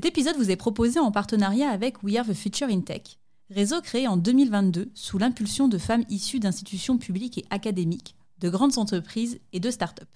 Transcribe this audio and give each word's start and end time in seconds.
Cet 0.00 0.16
épisode 0.16 0.38
vous 0.38 0.50
est 0.50 0.56
proposé 0.56 0.98
en 0.98 1.12
partenariat 1.12 1.68
avec 1.68 2.02
We 2.02 2.16
Are 2.16 2.24
the 2.24 2.32
Future 2.32 2.68
in 2.68 2.80
Tech, 2.80 3.18
réseau 3.50 3.82
créé 3.82 4.08
en 4.08 4.16
2022 4.16 4.90
sous 4.94 5.18
l'impulsion 5.18 5.68
de 5.68 5.76
femmes 5.76 6.06
issues 6.08 6.40
d'institutions 6.40 6.96
publiques 6.96 7.36
et 7.36 7.44
académiques, 7.50 8.16
de 8.38 8.48
grandes 8.48 8.78
entreprises 8.78 9.40
et 9.52 9.60
de 9.60 9.70
start-up. 9.70 10.08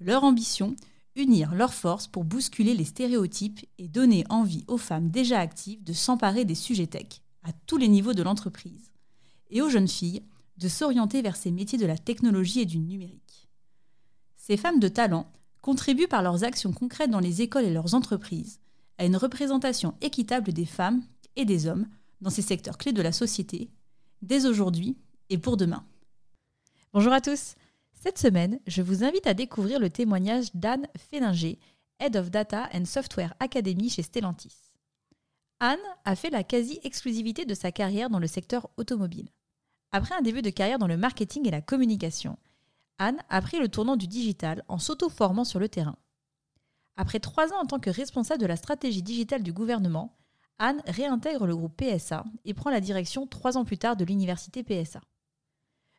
Leur 0.00 0.22
ambition 0.22 0.76
Unir 1.14 1.54
leurs 1.54 1.72
forces 1.72 2.06
pour 2.06 2.24
bousculer 2.24 2.74
les 2.74 2.84
stéréotypes 2.84 3.64
et 3.78 3.88
donner 3.88 4.26
envie 4.28 4.64
aux 4.68 4.76
femmes 4.76 5.08
déjà 5.08 5.40
actives 5.40 5.82
de 5.82 5.94
s'emparer 5.94 6.44
des 6.44 6.54
sujets 6.54 6.86
tech 6.86 7.22
à 7.42 7.52
tous 7.66 7.78
les 7.78 7.88
niveaux 7.88 8.12
de 8.12 8.22
l'entreprise 8.22 8.92
et 9.48 9.62
aux 9.62 9.70
jeunes 9.70 9.88
filles 9.88 10.24
de 10.58 10.68
s'orienter 10.68 11.22
vers 11.22 11.36
ces 11.36 11.52
métiers 11.52 11.78
de 11.78 11.86
la 11.86 11.96
technologie 11.96 12.60
et 12.60 12.66
du 12.66 12.78
numérique. 12.78 13.48
Ces 14.36 14.58
femmes 14.58 14.78
de 14.78 14.88
talent 14.88 15.32
contribuent 15.62 16.06
par 16.06 16.22
leurs 16.22 16.44
actions 16.44 16.74
concrètes 16.74 17.10
dans 17.10 17.18
les 17.18 17.40
écoles 17.40 17.64
et 17.64 17.72
leurs 17.72 17.94
entreprises 17.94 18.60
à 18.98 19.04
une 19.04 19.16
représentation 19.16 19.94
équitable 20.00 20.52
des 20.52 20.66
femmes 20.66 21.02
et 21.36 21.44
des 21.44 21.66
hommes 21.66 21.86
dans 22.20 22.30
ces 22.30 22.42
secteurs 22.42 22.78
clés 22.78 22.92
de 22.92 23.02
la 23.02 23.12
société, 23.12 23.70
dès 24.22 24.46
aujourd'hui 24.46 24.96
et 25.30 25.38
pour 25.38 25.56
demain. 25.56 25.84
Bonjour 26.92 27.12
à 27.12 27.20
tous. 27.20 27.54
Cette 27.92 28.18
semaine, 28.18 28.60
je 28.66 28.82
vous 28.82 29.04
invite 29.04 29.26
à 29.26 29.34
découvrir 29.34 29.80
le 29.80 29.90
témoignage 29.90 30.54
d'Anne 30.54 30.86
Féninger, 30.96 31.58
Head 31.98 32.16
of 32.16 32.30
Data 32.30 32.68
and 32.72 32.84
Software 32.84 33.34
Academy 33.40 33.90
chez 33.90 34.02
Stellantis. 34.02 34.72
Anne 35.60 35.78
a 36.04 36.14
fait 36.14 36.30
la 36.30 36.44
quasi-exclusivité 36.44 37.44
de 37.44 37.54
sa 37.54 37.72
carrière 37.72 38.10
dans 38.10 38.18
le 38.18 38.26
secteur 38.26 38.68
automobile. 38.76 39.30
Après 39.92 40.14
un 40.14 40.20
début 40.20 40.42
de 40.42 40.50
carrière 40.50 40.78
dans 40.78 40.86
le 40.86 40.98
marketing 40.98 41.48
et 41.48 41.50
la 41.50 41.62
communication, 41.62 42.38
Anne 42.98 43.22
a 43.28 43.40
pris 43.40 43.58
le 43.58 43.68
tournant 43.68 43.96
du 43.96 44.06
digital 44.06 44.64
en 44.68 44.78
s'auto-formant 44.78 45.44
sur 45.44 45.58
le 45.58 45.68
terrain. 45.68 45.96
Après 46.96 47.20
trois 47.20 47.52
ans 47.52 47.60
en 47.60 47.66
tant 47.66 47.78
que 47.78 47.90
responsable 47.90 48.40
de 48.40 48.46
la 48.46 48.56
stratégie 48.56 49.02
digitale 49.02 49.42
du 49.42 49.52
gouvernement, 49.52 50.16
Anne 50.58 50.82
réintègre 50.86 51.46
le 51.46 51.54
groupe 51.54 51.76
PSA 51.76 52.24
et 52.44 52.54
prend 52.54 52.70
la 52.70 52.80
direction 52.80 53.26
trois 53.26 53.58
ans 53.58 53.64
plus 53.64 53.78
tard 53.78 53.96
de 53.96 54.04
l'université 54.04 54.62
PSA. 54.62 55.00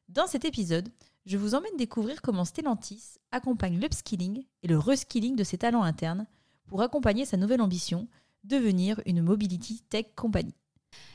Dans 0.09 0.25
cet 0.25 0.45
épisode, 0.45 0.89
je 1.25 1.37
vous 1.37 1.53
emmène 1.53 1.77
découvrir 1.77 2.21
comment 2.21 2.45
Stellantis 2.45 3.17
accompagne 3.31 3.79
l'upskilling 3.79 4.45
et 4.63 4.67
le 4.67 4.79
reskilling 4.79 5.35
de 5.35 5.43
ses 5.43 5.57
talents 5.57 5.83
internes 5.83 6.25
pour 6.65 6.81
accompagner 6.81 7.25
sa 7.25 7.37
nouvelle 7.37 7.61
ambition, 7.61 8.07
devenir 8.43 9.01
une 9.05 9.21
mobility 9.21 9.81
tech 9.89 10.05
company. 10.15 10.55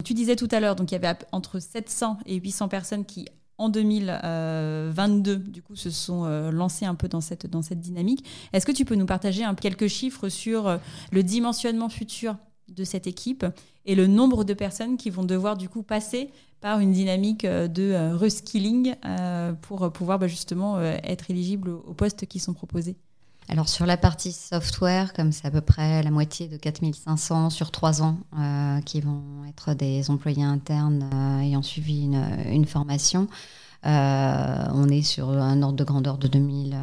Tu 0.05 0.15
disais 0.15 0.37
tout 0.37 0.49
à 0.51 0.61
l'heure, 0.61 0.77
donc 0.77 0.91
il 0.91 0.95
y 0.95 1.05
avait 1.05 1.19
entre 1.33 1.59
700 1.59 2.19
et 2.27 2.37
800 2.37 2.69
personnes 2.69 3.05
qui 3.07 3.27
en 3.63 3.69
2022, 3.69 5.37
du 5.37 5.63
coup, 5.63 5.77
se 5.77 5.91
sont 5.91 6.25
euh, 6.25 6.51
lancés 6.51 6.85
un 6.85 6.97
peu 6.97 7.07
dans 7.07 7.21
cette, 7.21 7.47
dans 7.47 7.63
cette 7.63 7.81
dynamique. 7.81 8.25
Est-ce 8.53 8.67
que 8.67 8.73
tu 8.73 8.85
peux 8.85 8.97
nous 8.97 9.07
partager 9.07 9.45
quelques 9.61 9.87
chiffres 9.87 10.29
sur 10.29 10.67
euh, 10.67 10.79
le 11.13 11.23
dimensionnement 11.23 11.89
futur 11.89 12.37
de 12.69 12.83
cette 12.83 13.07
équipe 13.07 13.47
et 13.85 13.95
le 13.95 14.09
nombre 14.09 14.43
de 14.43 14.53
personnes 14.53 14.97
qui 14.97 15.11
vont 15.11 15.25
devoir 15.25 15.57
du 15.57 15.69
coup 15.69 15.85
passer 15.85 16.31
par 16.61 16.81
une 16.81 16.93
dynamique 16.93 17.45
euh, 17.45 17.69
de 17.69 18.15
reskilling 18.17 18.97
pour 19.61 19.92
pouvoir 19.92 20.19
bah, 20.19 20.27
justement 20.27 20.81
être 20.81 21.31
éligibles 21.31 21.70
aux 21.70 21.95
postes 21.95 22.27
qui 22.27 22.41
sont 22.41 22.55
proposés? 22.55 22.97
Alors 23.52 23.68
sur 23.68 23.85
la 23.85 23.98
partie 23.98 24.33
software, 24.33 25.13
comme 25.13 25.30
c'est 25.30 25.46
à 25.46 25.51
peu 25.51 25.61
près 25.61 26.02
la 26.02 26.11
moitié 26.11 26.48
de 26.48 26.57
4500 26.57 27.51
sur 27.51 27.70
trois 27.70 28.01
ans 28.01 28.17
euh, 28.39 28.80
qui 28.80 29.02
vont 29.02 29.45
être 29.46 29.74
des 29.74 30.11
employés 30.11 30.42
internes 30.42 31.11
euh, 31.13 31.40
ayant 31.40 31.61
suivi 31.61 32.08
une 32.46 32.64
formation, 32.64 33.29
euh, 33.85 34.65
on 34.75 34.89
est 34.89 35.03
sur 35.03 35.29
un 35.31 35.61
ordre 35.63 35.77
de 35.77 35.83
grandeur 35.83 36.17
de 36.17 36.29
2000, 36.29 36.77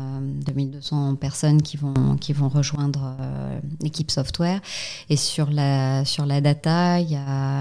2200 0.46 1.12
euh, 1.14 1.16
personnes 1.16 1.62
qui 1.62 1.78
vont, 1.78 2.18
qui 2.20 2.34
vont 2.34 2.50
rejoindre 2.50 3.16
euh, 3.20 3.60
l'équipe 3.82 4.12
software. 4.12 4.60
Et 5.09 5.16
sur 5.16 5.50
la, 5.50 6.04
sur 6.04 6.26
la 6.26 6.42
data, 6.42 7.00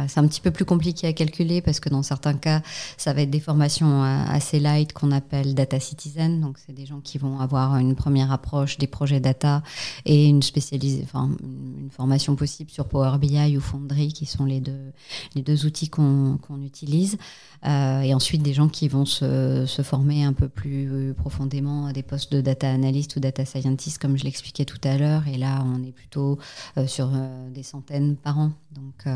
c'est 0.09 0.19
un 0.19 0.27
petit 0.27 0.41
peu 0.41 0.51
plus 0.51 0.65
compliqué 0.65 1.07
à 1.07 1.13
calculer 1.13 1.63
parce 1.63 1.79
que 1.79 1.89
dans 1.89 2.03
certains 2.03 2.35
cas, 2.35 2.63
ça 2.97 3.13
va 3.13 3.23
être 3.23 3.31
des 3.31 3.41
formations 3.41 4.03
assez 4.03 4.59
light 4.59 4.93
qu'on 4.93 5.13
appelle 5.13 5.55
data 5.55 5.79
citizen. 5.79 6.41
Donc, 6.41 6.59
c'est 6.59 6.73
des 6.73 6.87
gens 6.87 7.01
qui 7.01 7.19
vont 7.19 7.39
avoir 7.39 7.77
une 7.77 7.95
première 7.95 8.33
approche 8.33 8.79
des 8.79 8.87
projets 8.87 9.21
data 9.21 9.63
et 10.05 10.27
une, 10.27 10.43
spécialisée, 10.43 11.03
enfin, 11.05 11.31
une 11.43 11.91
formation 11.91 12.35
possible 12.35 12.71
sur 12.71 12.87
Power 12.87 13.19
BI 13.19 13.57
ou 13.57 13.61
Foundry, 13.61 14.13
qui 14.13 14.27
sont 14.27 14.45
les 14.45 14.61
deux, 14.61 14.93
les 15.35 15.43
deux 15.43 15.65
outils 15.65 15.89
qu'on 15.89 16.39
utilise. 16.65 17.19
et 17.65 18.15
ensuite, 18.15 18.43
des 18.43 18.55
gens 18.55 18.69
qui 18.69 18.89
vont 18.89 19.05
se 19.05 19.28
se, 19.67 19.83
former 19.83 20.25
un 20.25 20.33
peu 20.33 20.49
plus 20.49 20.91
euh, 20.91 21.15
profondément 21.15 21.87
à 21.87 21.93
des 21.93 22.03
postes 22.03 22.33
de 22.33 22.41
data 22.41 22.71
analyst 22.71 23.17
ou 23.17 23.21
data 23.21 23.45
scientist, 23.45 23.99
comme 23.99 24.17
je 24.17 24.25
l'expliquais 24.25 24.65
tout 24.65 24.81
à 24.85 24.97
l'heure. 24.97 25.27
Et 25.29 25.39
là, 25.39 25.65
on 25.65 25.83
est 25.83 25.93
plutôt 25.93 26.39
euh, 26.77 26.87
sur 26.87 27.11
euh, 27.15 27.51
des 27.51 27.63
centaines 27.63 28.17
par 28.17 28.39
an. 28.39 28.53
Donc, 28.73 29.07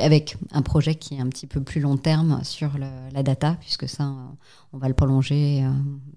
avec 0.00 0.36
un 0.52 0.62
projet 0.62 0.94
qui 0.94 1.16
est 1.16 1.20
un 1.20 1.28
petit 1.28 1.46
peu 1.46 1.60
plus 1.60 1.80
long 1.80 1.96
terme 1.96 2.40
sur 2.44 2.78
la 2.78 3.22
data, 3.22 3.56
puisque 3.60 3.88
ça, 3.88 4.14
on 4.72 4.78
va 4.78 4.88
le 4.88 4.94
prolonger 4.94 5.64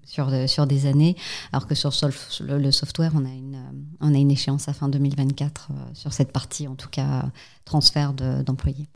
sur, 0.04 0.30
sur 0.48 0.66
des 0.66 0.86
années, 0.86 1.16
alors 1.52 1.66
que 1.66 1.74
sur 1.74 1.90
le, 2.40 2.70
software, 2.70 3.12
on 3.16 3.24
a, 3.24 3.30
une, 3.30 3.60
on 4.00 4.14
a 4.14 4.18
une 4.18 4.30
échéance 4.30 4.68
à 4.68 4.72
fin 4.72 4.88
2024 4.88 5.70
sur 5.94 6.12
cette 6.12 6.30
partie, 6.32 6.68
en 6.68 6.76
tout 6.76 6.88
cas, 6.88 7.24
transfert 7.64 8.12
d'employés. 8.12 8.86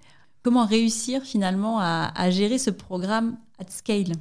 Comment 0.47 0.65
réussir 0.65 1.23
finalement 1.25 1.81
à, 1.81 2.31
gérer 2.31 2.59
ce 2.59 2.71
programme 2.71 3.37
at 3.59 3.69
scale? 3.69 4.13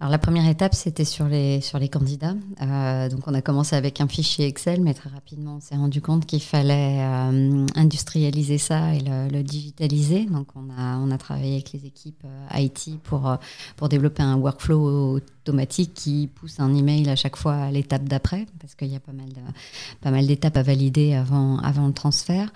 Alors 0.00 0.10
la 0.10 0.18
première 0.18 0.48
étape, 0.48 0.74
c'était 0.74 1.04
sur 1.04 1.28
les, 1.28 1.60
candidats. 1.88 2.34
Euh, 2.60 3.08
donc 3.08 3.28
on 3.28 3.34
a 3.34 3.40
commencé 3.40 3.76
avec 3.76 4.00
un 4.00 4.08
fichier 4.08 4.48
Excel, 4.48 4.80
mais 4.80 4.92
très 4.92 5.08
rapidement 5.08 5.58
on 5.58 5.60
s'est 5.60 5.76
rendu 5.76 6.00
compte 6.02 6.26
qu'il 6.26 6.42
fallait 6.42 6.98
euh, 6.98 7.64
industrialiser 7.76 8.58
ça 8.58 8.92
et 8.92 9.02
le, 9.04 9.42
digitaliser. 9.44 10.24
Donc 10.24 10.48
on 10.56 10.68
a, 11.12 11.18
travaillé 11.18 11.52
avec 11.52 11.70
les 11.74 11.86
équipes 11.86 12.24
euh, 12.24 12.58
IT 12.58 13.00
pour, 13.04 13.38
développer 13.88 14.24
un 14.24 14.34
workflow 14.34 15.14
automatique 15.14 15.94
qui 15.94 16.28
pousse 16.34 16.58
un 16.58 16.74
email 16.74 17.08
à 17.08 17.14
chaque 17.14 17.36
fois 17.36 17.54
à 17.54 17.70
l'étape 17.70 18.02
d'après, 18.02 18.46
parce 18.60 18.74
qu'il 18.74 18.88
y 18.88 18.96
a 18.96 19.00
pas 19.00 19.12
mal, 20.10 20.26
d'étapes 20.26 20.56
à 20.56 20.64
valider 20.64 21.14
avant 21.14 21.86
le 21.86 21.92
transfert. 21.92 22.52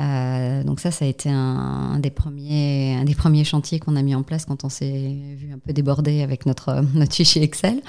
Euh, 0.00 0.64
donc 0.64 0.80
ça, 0.80 0.90
ça 0.90 1.04
a 1.04 1.08
été 1.08 1.30
un, 1.30 1.98
des 1.98 2.10
premiers, 2.10 2.96
un 3.00 3.04
des 3.04 3.14
premiers 3.14 3.44
chantiers 3.44 3.78
qu'on 3.78 3.96
a 3.96 4.02
mis 4.02 4.14
en 4.14 4.22
place 4.22 4.44
quand 4.44 4.64
on 4.64 4.68
s'est 4.68 5.36
vu 5.36 5.52
un 5.52 5.58
peu 5.58 5.72
débordé 5.72 6.22
avec 6.22 6.46
notre, 6.46 6.84
notre 6.94 7.14
fichier 7.14 7.42
Excel. 7.42 7.80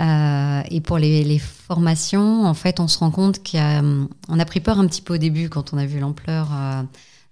Euh, 0.00 0.62
et 0.70 0.80
pour 0.80 0.98
les, 0.98 1.38
formations, 1.38 2.46
en 2.46 2.54
fait, 2.54 2.80
on 2.80 2.88
se 2.88 2.98
rend 2.98 3.10
compte 3.10 3.40
qu'on 3.46 4.38
a, 4.38 4.44
pris 4.46 4.60
peur 4.60 4.78
un 4.78 4.86
petit 4.86 5.02
peu 5.02 5.14
au 5.14 5.18
début 5.18 5.50
quand 5.50 5.74
on 5.74 5.78
a 5.78 5.86
vu 5.86 6.00
l'ampleur. 6.00 6.48
Euh, 6.52 6.82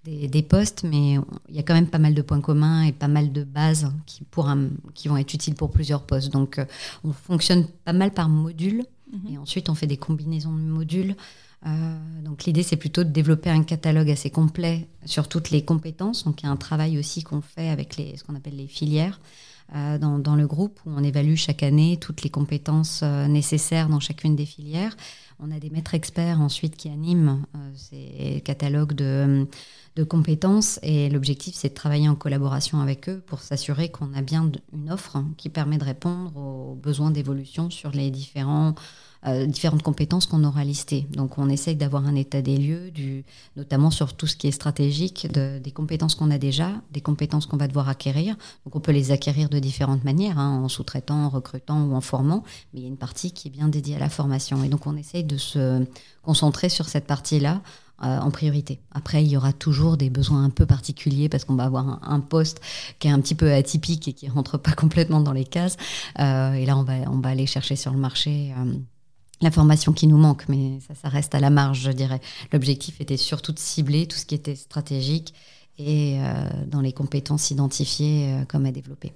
des, 0.04 0.42
postes, 0.42 0.84
mais 0.84 1.14
il 1.48 1.56
y 1.56 1.58
a 1.58 1.64
quand 1.64 1.74
même 1.74 1.88
pas 1.88 1.98
mal 1.98 2.14
de 2.14 2.22
points 2.22 2.40
communs 2.40 2.82
et 2.82 2.92
pas 2.92 3.08
mal 3.08 3.32
de 3.32 3.42
bases 3.42 3.90
qui, 4.06 4.22
pour 4.22 4.48
qui 4.94 5.08
vont 5.08 5.16
être 5.16 5.34
utiles 5.34 5.56
pour 5.56 5.72
plusieurs 5.72 6.02
postes. 6.02 6.32
Donc, 6.32 6.60
on 7.02 7.10
fonctionne 7.10 7.66
pas 7.84 7.92
mal 7.92 8.12
par 8.12 8.28
module, 8.28 8.84
mhm. 9.12 9.34
et 9.34 9.38
ensuite 9.38 9.68
on 9.68 9.74
fait 9.74 9.86
des 9.86 9.96
combinaisons 9.96 10.52
de 10.52 10.60
modules 10.60 11.16
euh, 11.66 12.20
donc 12.22 12.44
l'idée, 12.44 12.62
c'est 12.62 12.76
plutôt 12.76 13.04
de 13.04 13.08
développer 13.08 13.50
un 13.50 13.62
catalogue 13.62 14.10
assez 14.10 14.30
complet 14.30 14.88
sur 15.04 15.28
toutes 15.28 15.50
les 15.50 15.64
compétences. 15.64 16.24
Donc 16.24 16.42
il 16.42 16.46
y 16.46 16.48
a 16.48 16.52
un 16.52 16.56
travail 16.56 16.98
aussi 16.98 17.22
qu'on 17.22 17.40
fait 17.40 17.68
avec 17.70 17.96
les, 17.96 18.16
ce 18.16 18.24
qu'on 18.24 18.34
appelle 18.34 18.56
les 18.56 18.68
filières 18.68 19.20
euh, 19.74 19.98
dans, 19.98 20.36
le 20.36 20.46
groupe, 20.46 20.78
où 20.86 20.90
on 20.90 21.02
évalue 21.02 21.34
chaque 21.34 21.62
année 21.62 21.98
toutes 22.00 22.22
les 22.22 22.30
compétences 22.30 23.00
euh, 23.02 23.26
nécessaires 23.26 23.88
dans 23.88 24.00
chacune 24.00 24.36
des 24.36 24.46
filières. 24.46 24.96
On 25.40 25.50
a 25.50 25.58
des 25.58 25.70
maîtres 25.70 25.94
experts 25.94 26.40
ensuite 26.40 26.76
qui 26.76 26.88
animent 26.88 27.44
ces 27.74 28.40
catalogues 28.42 28.94
de, 28.94 29.46
de 29.96 30.04
compétences 30.04 30.78
et 30.82 31.08
l'objectif, 31.08 31.54
c'est 31.54 31.70
de 31.70 31.74
travailler 31.74 32.08
en 32.08 32.14
collaboration 32.14 32.80
avec 32.80 33.08
eux 33.08 33.22
pour 33.26 33.40
s'assurer 33.40 33.88
qu'on 33.88 34.12
a 34.14 34.20
bien 34.20 34.50
une 34.74 34.92
offre 34.92 35.24
qui 35.38 35.48
permet 35.48 35.78
de 35.78 35.84
répondre 35.84 36.36
aux 36.36 36.74
besoins 36.74 37.10
d'évolution 37.10 37.70
sur 37.70 37.90
les 37.90 38.10
différents 38.10 38.74
euh, 39.26 39.46
différentes 39.46 39.82
compétences 39.82 40.26
qu'on 40.26 40.44
aura 40.44 40.62
listées. 40.62 41.06
Donc 41.10 41.38
on 41.38 41.48
essaye 41.48 41.74
d'avoir 41.74 42.06
un 42.06 42.14
état 42.14 42.42
des 42.42 42.58
lieux, 42.58 42.90
du, 42.90 43.24
notamment 43.56 43.90
sur 43.90 44.12
tout 44.12 44.26
ce 44.26 44.36
qui 44.36 44.46
est 44.46 44.52
stratégique, 44.52 45.26
de, 45.32 45.58
des 45.58 45.72
compétences 45.72 46.14
qu'on 46.14 46.30
a 46.30 46.38
déjà, 46.38 46.70
des 46.92 47.00
compétences 47.00 47.46
qu'on 47.46 47.56
va 47.56 47.66
devoir 47.66 47.88
acquérir. 47.88 48.36
Donc 48.64 48.76
on 48.76 48.80
peut 48.80 48.92
les 48.92 49.10
acquérir 49.10 49.48
de 49.48 49.58
différentes 49.58 50.04
manières, 50.04 50.38
hein, 50.38 50.60
en 50.62 50.68
sous-traitant, 50.68 51.24
en 51.24 51.28
recrutant 51.30 51.82
ou 51.86 51.94
en 51.94 52.02
formant, 52.02 52.44
mais 52.72 52.80
il 52.80 52.82
y 52.82 52.86
a 52.86 52.88
une 52.88 52.98
partie 52.98 53.32
qui 53.32 53.48
est 53.48 53.50
bien 53.50 53.66
dédiée 53.68 53.96
à 53.96 54.00
la 54.00 54.10
formation. 54.10 54.62
Et 54.62 54.68
donc 54.68 54.86
on 54.86 54.96
essaye 54.96 55.24
de 55.24 55.38
se 55.38 55.84
concentrer 56.22 56.68
sur 56.68 56.88
cette 56.88 57.06
partie-là 57.06 57.62
en 57.98 58.30
priorité. 58.30 58.80
Après, 58.92 59.24
il 59.24 59.28
y 59.28 59.36
aura 59.36 59.52
toujours 59.52 59.96
des 59.96 60.10
besoins 60.10 60.44
un 60.44 60.50
peu 60.50 60.66
particuliers 60.66 61.28
parce 61.28 61.44
qu'on 61.44 61.54
va 61.54 61.64
avoir 61.64 62.00
un, 62.02 62.20
poste 62.20 62.60
qui 62.98 63.08
est 63.08 63.10
un 63.10 63.20
petit 63.20 63.34
peu 63.34 63.52
atypique 63.52 64.08
et 64.08 64.12
qui 64.12 64.28
rentre 64.28 64.58
pas 64.58 64.72
complètement 64.76 65.20
dans 65.20 65.32
les 65.32 65.44
cases. 65.44 65.76
et 66.18 66.66
là, 66.66 66.76
on 66.76 66.82
va, 66.82 66.94
on 67.10 67.18
va 67.18 67.30
aller 67.30 67.46
chercher 67.46 67.76
sur 67.76 67.92
le 67.92 67.98
marché 67.98 68.52
la 69.40 69.50
formation 69.50 69.92
qui 69.92 70.06
nous 70.06 70.16
manque, 70.16 70.48
mais 70.48 70.78
ça, 70.86 70.94
ça 70.94 71.08
reste 71.08 71.34
à 71.34 71.40
la 71.40 71.50
marge, 71.50 71.80
je 71.80 71.90
dirais. 71.90 72.20
L'objectif 72.52 73.00
était 73.00 73.16
surtout 73.16 73.52
de 73.52 73.58
cibler 73.58 74.06
tout 74.06 74.16
ce 74.16 74.26
qui 74.26 74.34
était 74.34 74.56
stratégique 74.56 75.34
et 75.78 76.18
dans 76.66 76.80
les 76.80 76.92
compétences 76.92 77.50
identifiées 77.50 78.34
comme 78.48 78.66
à 78.66 78.72
développer. 78.72 79.12